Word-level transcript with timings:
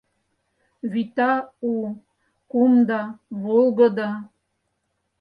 Вӱта 0.91 1.33
у, 1.71 1.73
кумда, 2.51 3.01
волгыдо. 3.41 4.11